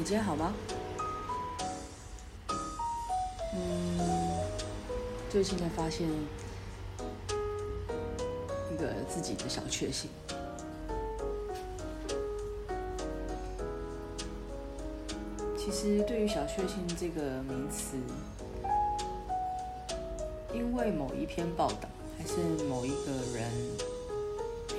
[0.00, 0.54] 你今天好吗？
[3.54, 4.00] 嗯，
[5.28, 6.08] 最近才发现
[8.72, 10.08] 一个自己的小确幸。
[15.58, 17.98] 其实对于小确幸这个名词，
[20.54, 21.86] 因为某一篇报道，
[22.16, 22.38] 还是
[22.70, 23.50] 某一个人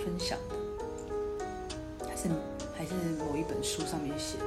[0.03, 0.55] 分享的，
[2.09, 2.27] 还是
[2.75, 4.45] 还是某一本书上面写的，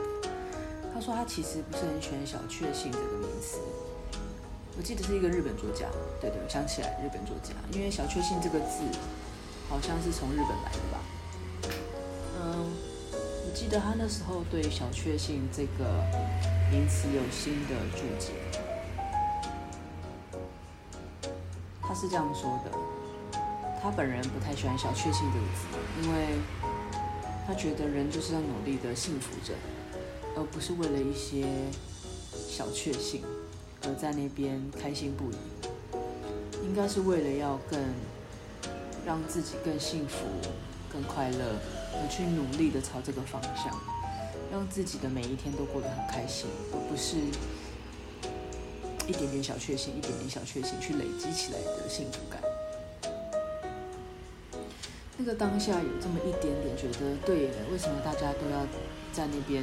[0.95, 3.59] 他说他其实不是很喜欢“小确幸”这个名词。
[4.79, 5.89] 我记得是一个日本作家，
[6.21, 8.83] 对对，我想起来日本作家，因为“小确幸”这个字
[9.69, 11.01] 好像是从日本来的吧。
[12.41, 12.73] 嗯，
[13.13, 16.05] 我记得他那时候对“小确幸”这个
[16.71, 18.31] 名词有新的注解。
[21.83, 22.71] 他是这样说的：
[23.83, 25.67] 他本人不太喜欢“小确幸”这个字，
[26.03, 26.39] 因为
[27.47, 29.55] 他觉得人就是要努力的幸福着，
[30.37, 31.47] 而不是为了一些
[32.33, 33.23] 小确幸。
[33.87, 35.37] 而在那边开心不已，
[36.65, 37.79] 应该是为了要更
[39.05, 40.25] 让自己更幸福、
[40.91, 41.61] 更快乐，
[41.93, 43.79] 而去努力的朝这个方向，
[44.51, 47.19] 让自己的每一天都过得很开心，而不是
[49.07, 52.41] 一点点小确幸、一点点小确幸去累积起来的幸福感。
[55.19, 58.67] 那个当下有这么一点点觉得，对了，为什么大家都要
[59.13, 59.63] 在那边，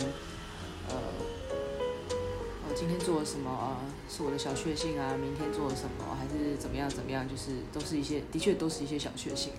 [0.91, 2.73] 呃？
[2.73, 3.77] 今天做了什么啊？
[4.09, 5.13] 是我的小确幸啊！
[5.15, 7.27] 明天做了什么，还是怎么样怎么样？
[7.29, 9.53] 就是都是一些，的确都是一些小确幸。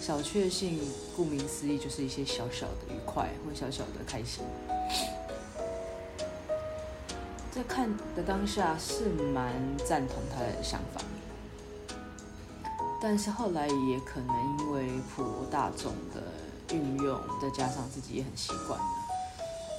[0.00, 0.80] 小确幸
[1.14, 4.42] 顾名思义就是一些小小的愉快或小小的开心。
[7.52, 9.52] 在看的当下是蛮
[9.86, 11.02] 赞同他的想法，
[13.00, 18.80] 但是后来也可能因为普罗大众的运用，再加上自己也很习惯。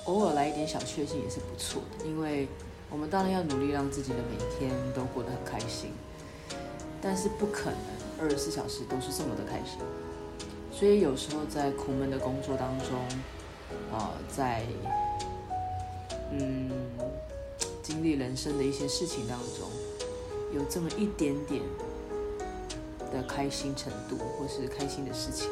[0.05, 2.47] 偶尔来一点小确幸也是不错的，因为
[2.89, 5.91] 我们当然要努力让自己的每一天都过得很开心，
[7.01, 7.79] 但是不可能
[8.19, 9.79] 二十四小时都是这么的开心。
[10.71, 12.97] 所以有时候在苦闷的工作当中，
[13.91, 14.65] 啊、在
[16.31, 16.71] 嗯
[17.83, 19.69] 经历人生的一些事情当中，
[20.53, 21.61] 有这么一点点
[23.13, 25.49] 的开心程度，或是开心的事情，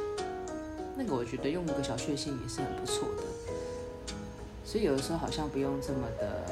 [0.97, 3.23] 那个我觉得用一个小确幸也是很不错的。
[4.69, 6.45] 所以有的时候好像不用这么的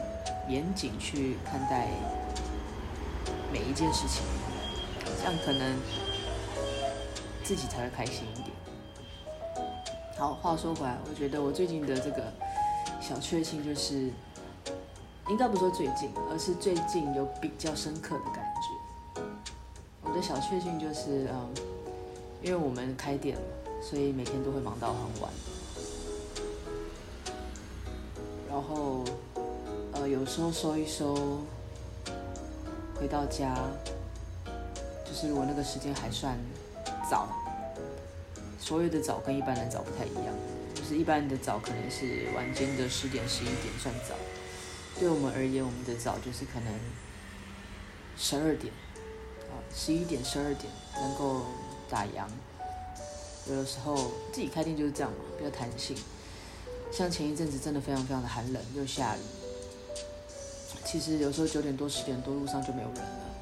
[0.50, 1.88] 严谨去看待
[3.53, 4.23] 每一件事情，
[5.19, 5.78] 这样可能
[7.44, 8.50] 自己才会开心一点。
[10.17, 12.33] 好，话说回来，我觉得我最近的这个
[13.00, 14.11] 小确幸就是，
[15.29, 18.44] 应该不说最近，而是最近有比较深刻的感
[19.16, 19.22] 觉。
[20.01, 21.53] 我的小确幸就是，嗯，
[22.41, 23.44] 因为我们开店嘛，
[23.79, 25.31] 所以每天都会忙到很晚。
[28.57, 29.03] 然后，
[29.94, 31.13] 呃，有时候收一收，
[32.95, 33.56] 回到家，
[35.06, 36.35] 就是我那个时间还算
[37.07, 37.29] 早。
[38.59, 40.34] 所有的早跟一般人早不太一样，
[40.73, 44.16] 就是一般的早可能是晚间的十点、十一点算早，
[45.00, 46.73] 对我们而言，我们的早就是可能
[48.17, 48.73] 十二点，
[49.51, 51.46] 啊，十一点、十二点能够
[51.88, 52.25] 打烊。
[53.47, 53.96] 有的时候
[54.34, 55.96] 自己开店就是这样嘛，比较弹性。
[56.92, 59.20] 像前一阵子真的非常非常的寒冷，又下雨。
[60.86, 63.36] 其实有时候九点多、十点多路上就没有人了，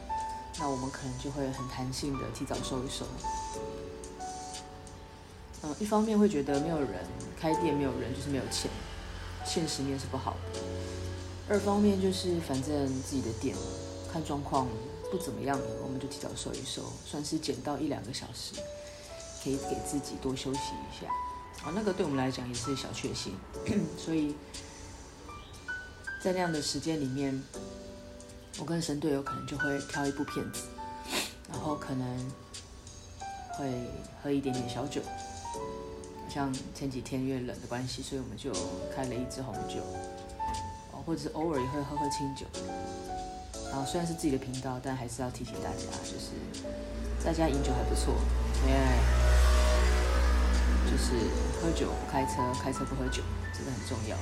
[0.59, 3.05] 那我们可能就会很弹性的提早收一收。
[5.61, 7.05] 嗯，一方面会觉得没有人
[7.39, 8.69] 开店，没有人就是没有钱，
[9.45, 10.59] 现实面是不好的。
[11.47, 13.55] 二方面就是反正自己的店
[14.11, 14.67] 看状况
[15.11, 18.55] 不怎么样，我们就提早收一收，算是减到一两个小时，
[19.43, 21.07] 可以给自己多休息一下。
[21.63, 23.33] 啊，那个对我们来讲也是小确幸，
[23.97, 24.35] 所以
[26.21, 27.41] 在那样的时间里面，
[28.59, 30.61] 我跟神队友可能就会挑一部片子，
[31.49, 32.31] 然后可能
[33.53, 33.73] 会
[34.21, 35.01] 喝一点点小酒，
[36.29, 38.51] 像前几天因为冷的关系，所以我们就
[38.95, 39.81] 开了一支红酒，
[40.91, 42.45] 哦，或者是偶尔也会喝喝清酒。
[43.71, 46.29] 然后虽然是自己的频道，但还是要提醒大家，就是
[47.19, 48.13] 在家饮酒还不错，
[48.67, 49.54] 因为。
[50.85, 51.13] 就是
[51.61, 53.21] 喝酒不开车，开车不喝酒，
[53.53, 54.15] 这个很重要。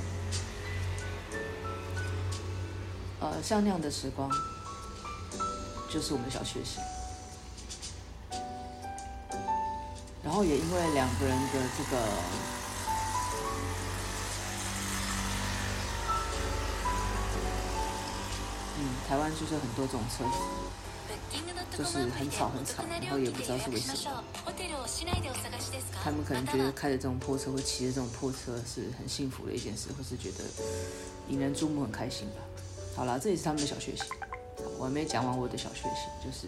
[3.19, 4.29] 呃，像那样的时光，
[5.89, 6.81] 就是我们的小确幸。
[10.23, 12.01] 然后也因为两个人的这个，
[18.79, 20.23] 嗯，台湾就是很多这种车，
[21.77, 24.23] 就是很吵很吵，然后也不知道是为什么。
[26.03, 30.43] 他们可能觉得开着这种破车或骑着这种破车是很幸福的一件事，或是觉得
[31.29, 32.41] 引人注目很开心吧。
[32.95, 34.05] 好啦，这也是他们的小确幸。
[34.77, 36.47] 我还没讲完我的小确幸，就是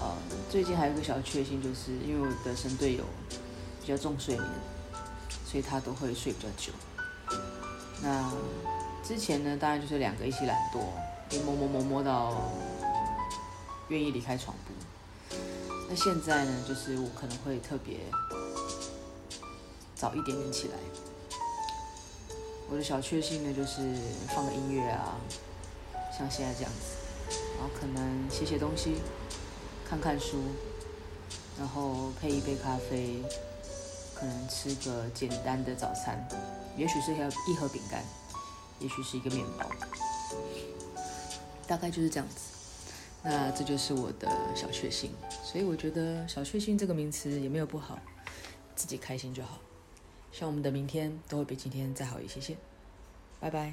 [0.00, 0.12] 呃，
[0.50, 3.04] 最近还有一个小确幸，就是因为我的神队友
[3.80, 4.48] 比较重睡眠，
[5.46, 6.72] 所以他都会睡比较久。
[8.02, 8.30] 那
[9.04, 10.80] 之前呢，当然就是两个一起懒惰，
[11.28, 12.50] 就摸摸摸摸到
[13.88, 15.36] 愿意离开床铺。
[15.88, 17.98] 那现在呢，就是我可能会特别
[19.94, 20.74] 早一点点起来。
[22.68, 23.94] 我的小确幸呢，就是
[24.34, 25.16] 放个音乐啊，
[26.16, 26.96] 像现在这样子，
[27.58, 28.96] 然后可能写写东西，
[29.88, 30.42] 看看书，
[31.58, 33.22] 然后配一杯咖啡，
[34.14, 36.28] 可能吃个简单的早餐，
[36.76, 38.02] 也许是一盒一盒饼干。
[38.78, 39.66] 也许是一个面包，
[41.66, 42.55] 大概就是这样子。
[43.22, 45.10] 那这就是我的小确幸，
[45.42, 47.98] 所以我觉得“小确幸”这个名词也没有不好，
[48.74, 49.58] 自己开心就好。
[50.30, 52.56] 希望我们的明天都会比今天再好一些些。
[53.40, 53.72] 拜拜。